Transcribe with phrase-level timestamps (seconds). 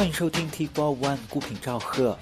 [0.00, 2.16] 欢迎收听 T Four One 孤品赵贺。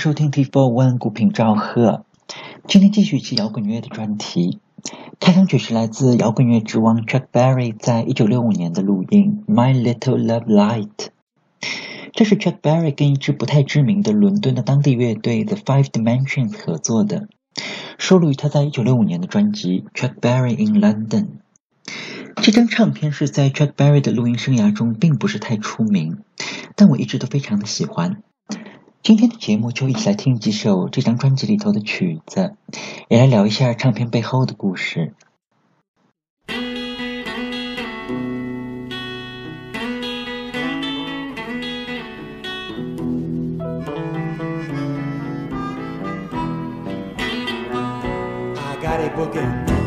[0.00, 2.06] 收听 T Four One 孤品赵贺。
[2.66, 4.58] 今天继续一期摇滚乐的专题。
[5.20, 10.88] 开场曲是来自摇滚乐之王 Chuck Berry 在一九六五年的录音《My Little Love Light》。
[12.14, 17.28] 这是 Chuck Berry 跟一支不太知名的伦敦的当地乐队 The Five Dimensions 合作的，
[17.98, 21.26] 收录于他在一九六五年的专辑《Chuck Berry in London》。
[22.42, 26.20] 这张唱片是在 Chuck Berry 的录音生涯中并不是太出名，
[26.74, 28.22] 但我一直都非常的喜欢。
[29.02, 32.54] 今天的节目就一起来听几首这张专辑里头的曲子，
[33.08, 35.14] 也来聊一下唱片背后的故事。
[48.56, 49.79] I got a book in.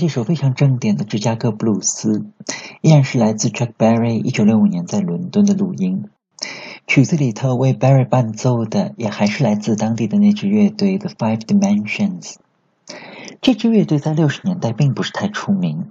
[0.00, 2.24] 这首非常正点的芝加哥布鲁斯，
[2.80, 6.08] 依然是来自 Chuck Berry 一九六五年在伦敦的录音。
[6.86, 12.36] 曲子里头为 Berry 伴奏的，也还是来自当地的那支乐队 The Five Dimensions。
[13.42, 15.90] 这支乐队在六十年代并不是太出名，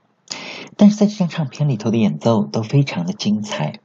[0.76, 3.76] 但是在这张唱片里头的演奏都非常的精彩。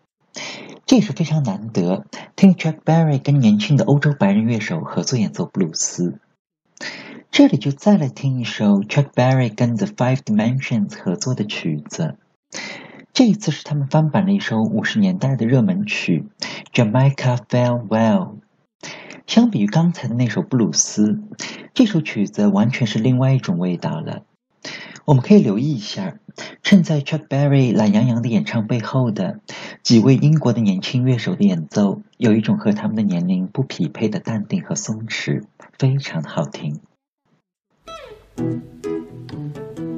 [0.87, 6.19] 这也是非常难得听 Chuck Berry 跟年轻的欧洲白人乐手合作演奏布鲁斯。
[7.37, 12.17] 这里就再来听一首 Chuck Berry 跟 The Five Dimensions 合作的曲子。
[13.13, 16.27] 这一次是他们翻版了一首五十年代的热门曲
[16.73, 17.89] 《Jamaica Farewell》。
[19.27, 21.25] 相比于刚才的那首布鲁斯，
[21.75, 24.23] 这首曲子完全是另外一种味道了。
[25.05, 26.15] 我们可以留意一下，
[26.63, 29.41] 衬在 Chuck Berry 懒洋洋的演唱背后的
[29.83, 35.43] 几位英国的年轻乐手的演奏，有一种和他们的年龄不匹配的淡定和松弛，
[35.77, 36.79] 非常好听。
[38.39, 39.94] うん。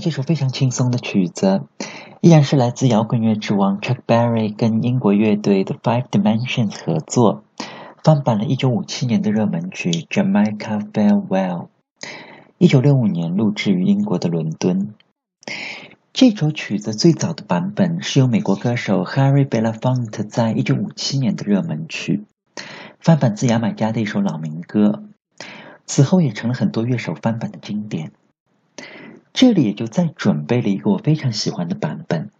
[0.00, 1.62] 这首非常轻松的曲子，
[2.22, 7.44] 依然是来自摇滚乐之王 Chuck Berry 跟英国乐队的 Five Dimensions 合作，
[8.02, 11.68] 翻版了1957年的热门曲《Jamaica Farewell》。
[12.58, 14.94] 1965年录制于英国的伦敦。
[16.14, 22.24] 这首曲子最早的版本是由美国歌手 Harry Belafonte 在1957年的热门曲，
[23.00, 25.04] 翻版自牙买加的一首老民歌，
[25.84, 28.12] 此后也成了很多乐手翻版的经典。
[29.32, 32.30] 这里也就再准备了一个我非常喜欢的版本，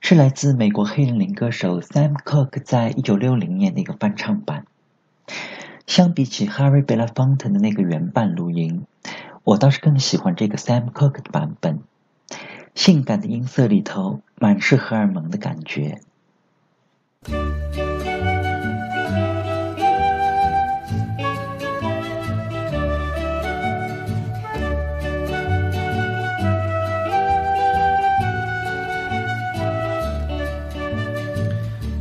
[0.00, 4.66] 是来自美国黑人灵歌手 Sam Cooke 在一九六零年的一个翻唱版。
[5.86, 8.86] 相比起 Harry Belafonte 的那个原版录音，
[9.44, 11.80] 我倒是更喜欢这个 Sam Cooke 的版本。
[12.74, 16.00] 性感的音色里头满是荷尔蒙的感觉。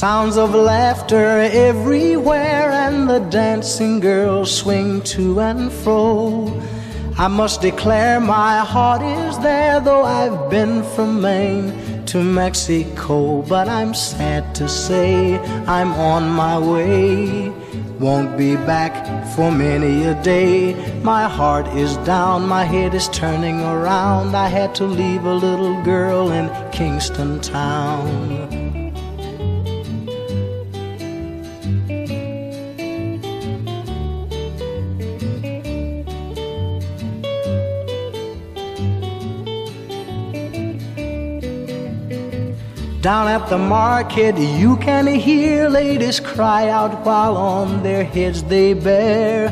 [0.00, 6.58] Sounds of laughter everywhere, and the dancing girls swing to and fro.
[7.18, 13.42] I must declare my heart is there, though I've been from Maine to Mexico.
[13.42, 17.50] But I'm sad to say I'm on my way.
[17.98, 18.94] Won't be back
[19.36, 20.72] for many a day.
[21.02, 24.34] My heart is down, my head is turning around.
[24.34, 28.59] I had to leave a little girl in Kingston Town.
[43.00, 48.74] Down at the market, you can hear ladies cry out while on their heads they
[48.74, 49.48] bear.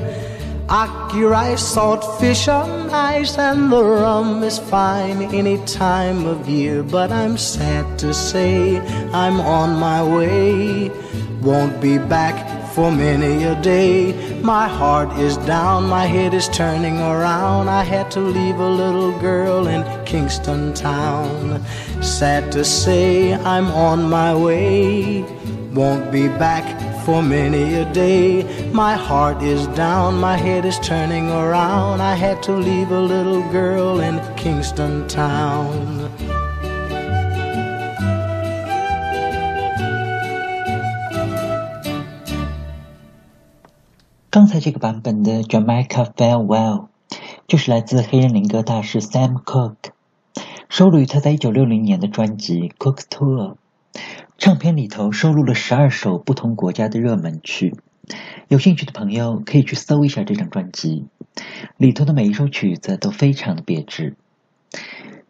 [1.14, 6.82] Rice, salt fish on ice, and the rum is fine any time of year.
[6.82, 8.78] But I'm sad to say
[9.14, 10.90] I'm on my way.
[11.40, 14.12] Won't be back for many a day.
[14.40, 17.68] My heart is down, my head is turning around.
[17.68, 21.60] I had to leave a little girl in Kingston Town.
[22.00, 25.22] Sad to say, I'm on my way.
[25.74, 26.66] Won't be back
[27.04, 28.44] for many a day.
[28.70, 32.00] My heart is down, my head is turning around.
[32.00, 35.97] I had to leave a little girl in Kingston Town.《
[44.30, 46.88] 刚才这个版本的 Jamaica Farewell
[47.46, 49.92] 就是来自黑人灵歌大师 Sam Cooke，
[50.68, 53.54] 收录于他在一九六零年的专辑《Cook Tour》。
[54.36, 57.74] 唱片里头收录了十二首不同国家的热门曲，
[58.48, 61.06] 有兴趣的朋友可以去搜一下这张专辑，
[61.78, 64.14] 里头的每一首曲子都非常的别致。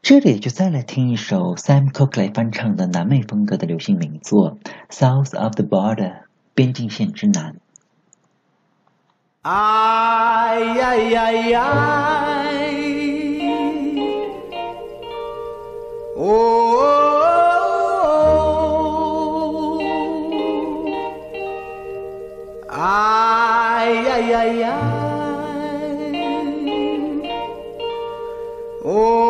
[0.02, 4.58] 这里就再来听一首 Sam Cooke 来翻唱的南美风格的流行名作
[4.92, 5.94] 《South of the Border》
[6.54, 7.60] 边境线之南。
[9.50, 12.68] Ay, ay, ay, ay.
[16.20, 16.58] Oh.
[22.68, 24.78] Ay, ay, ay, ay.
[28.84, 29.28] Oh.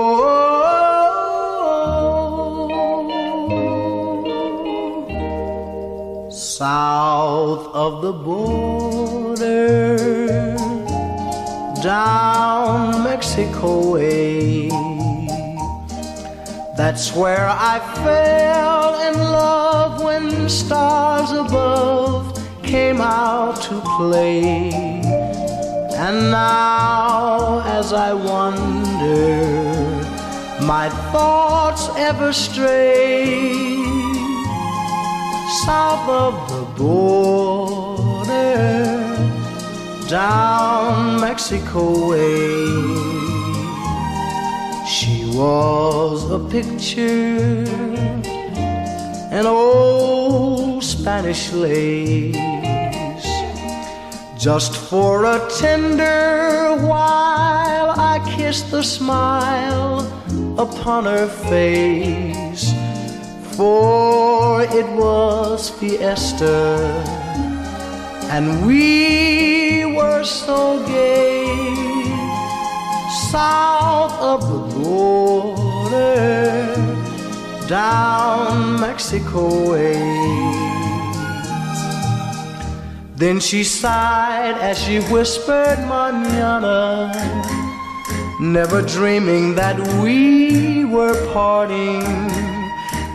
[6.58, 9.94] South of the border,
[11.82, 14.68] down Mexico way.
[16.76, 24.70] That's where I fell in love when stars above came out to play.
[26.04, 29.44] And now, as I wonder,
[30.64, 33.76] my thoughts ever stray
[35.64, 38.28] south of the border,
[40.08, 42.64] down Mexico way.
[44.86, 47.62] She was a picture,
[49.30, 52.34] an old Spanish lace,
[54.38, 60.00] just for a tender while I kissed the smile
[60.58, 62.72] upon her face.
[63.56, 67.27] For it was fiesta,
[68.30, 71.68] and we were so gay
[73.30, 75.94] south of the border,
[77.66, 79.96] down Mexico way.
[83.16, 87.12] Then she sighed as she whispered, Manana,
[88.40, 92.02] never dreaming that we were parting.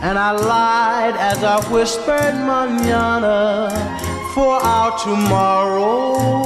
[0.06, 4.03] And I lied as I whispered, Manana,
[4.34, 6.42] for our tomorrow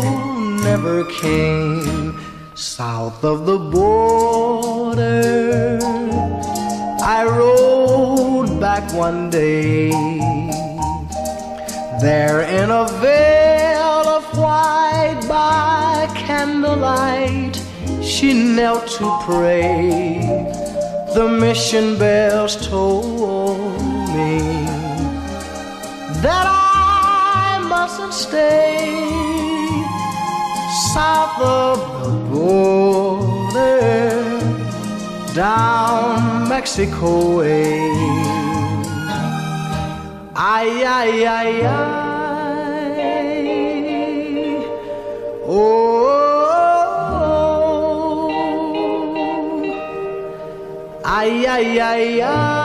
[0.62, 2.14] never came
[2.54, 5.09] south of the border.
[7.00, 9.90] I rode back one day.
[12.02, 17.57] There in a veil of white by candlelight,
[18.02, 20.21] she knelt to pray.
[21.14, 23.73] The mission bells told
[24.14, 24.40] me
[26.21, 26.58] that I
[27.88, 28.85] mustn't stay
[30.92, 33.80] south of the border,
[35.35, 37.80] down Mexico way.
[40.37, 42.09] Ay, ay, ay, ay.
[45.49, 46.28] Oh,
[51.04, 52.58] ay, ay, ay, ay.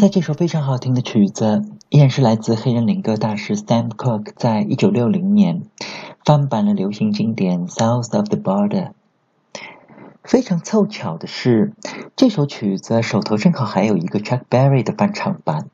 [0.00, 5.64] 才这首非常好听的曲子，依然是来自黑人灵歌大师 Sam Cooke 在一九六零年
[6.24, 8.68] 翻版了流行经典《South of the Border》。
[10.24, 11.74] 非常凑巧的是，
[12.16, 15.68] 这首曲子手头正好还有一个 Chuck Berry 的翻唱版，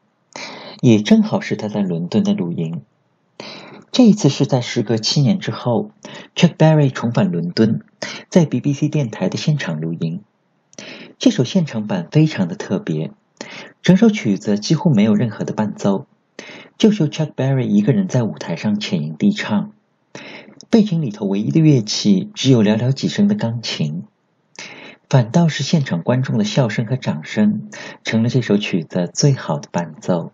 [0.80, 2.82] 也正好是他在伦敦的录音。
[3.92, 5.92] 这一次是在时隔七年之后
[6.34, 7.82] ，Chuck Berry 重返伦敦，
[8.28, 10.22] 在 BBC 电台的现场录音。
[11.16, 13.12] 这首现场版非常的特别，
[13.86, 16.08] 整首曲子几乎没有任何的伴奏，
[16.76, 19.70] 就由 Chuck Berry 一个人在舞台上浅吟低唱，
[20.68, 24.02] 背景里头唯一的乐器只有寥寥几声的钢琴。
[25.08, 27.70] 反倒是现场观众的笑声和掌声，
[28.02, 30.32] 成了这首曲子最好的伴奏。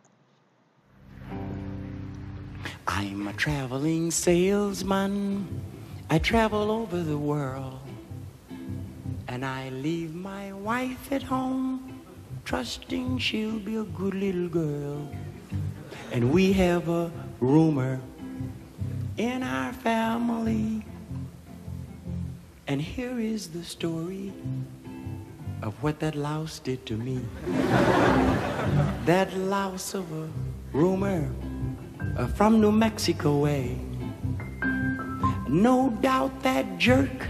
[2.87, 5.43] I'm a traveling salesman.
[6.09, 7.75] I travel over the world.
[9.27, 11.81] And I leave my wife at home,
[12.45, 15.11] trusting she'll be a good little girl.
[16.11, 18.01] And we have a rumor
[19.17, 20.85] in our family.
[22.67, 24.33] And here is the story
[25.63, 27.21] of what that louse did to me.
[29.07, 30.29] that louse of a
[30.73, 31.31] rumor
[32.17, 33.79] uh, from New Mexico way.
[35.49, 37.27] No doubt that jerk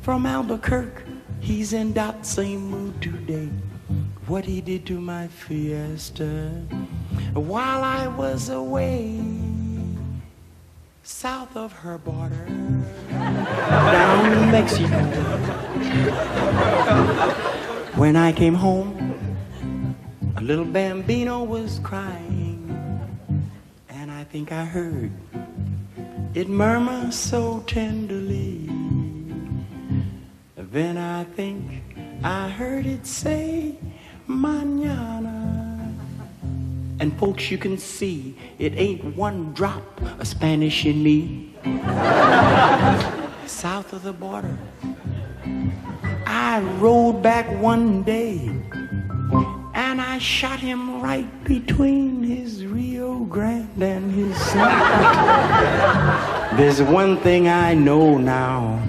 [0.00, 1.02] from Albuquerque,
[1.40, 3.50] he's in that same mood today.
[4.26, 6.50] What he did to my fiesta
[7.32, 9.20] while I was away
[11.04, 12.44] south of her border
[13.08, 14.98] down in Mexico.
[17.94, 19.14] When I came home,
[20.36, 23.00] a little bambino was crying,
[23.88, 25.12] and I think I heard
[26.34, 28.68] it murmur so tenderly.
[30.56, 31.84] Then I think
[32.24, 33.78] I heard it say,
[34.26, 35.94] Manana.
[36.98, 41.54] And folks, you can see it ain't one drop of Spanish in me.
[43.46, 44.56] South of the border,
[46.26, 48.50] I rode back one day
[49.74, 55.76] and I shot him right between his Rio Grande and his Santa.
[56.56, 58.82] There's one thing I know now.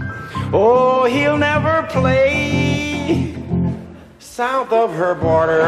[0.54, 3.37] Oh, he'll never play
[4.37, 5.63] south of her border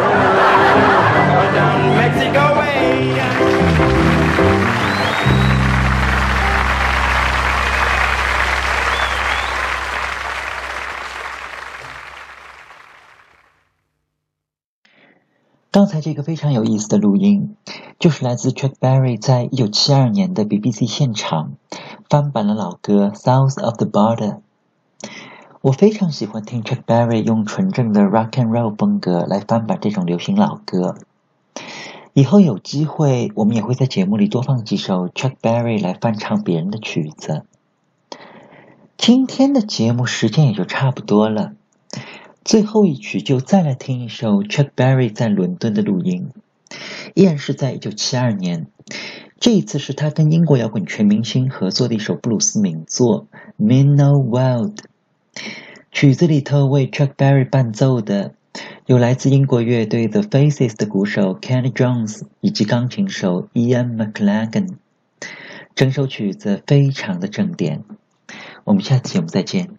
[1.55, 3.15] down Mexico way.
[15.71, 17.57] “刚才这个非常有意思的录音，
[17.99, 21.57] 就是来自 Chuck Berry 在一九七二年的 BBC 现场
[22.09, 24.35] 翻版了老歌《South of the Border》。
[25.62, 30.96] 我非常喜欢听 Chuck Berry 用纯正的 Rock and Roll 风格来翻版这种流行老歌。
[32.14, 37.44] 以后有机会，我们也会在节目里多放几首 Chuck Berry 来翻唱别人的曲子。
[38.98, 41.52] 今天的节目时间也就差不多了。
[42.46, 46.30] 最后一曲就再来听一首 Chuck Berry 在伦敦的录音，
[47.16, 48.68] 依然是在1972年。
[49.42, 53.28] 这一次是他跟英国摇滚全明星合作的一首布鲁斯名作
[53.62, 54.76] 《Minnow Wild》。
[55.92, 58.36] 曲子里头为 Chuck Berry 伴奏的
[58.86, 64.76] 有来自英国乐队 The Faces 的鼓手 Kenny Jones 以及钢琴手 Ian McLagan。
[65.76, 67.84] 整首曲子非常的正点。
[68.66, 69.79] 我们下期节目再见。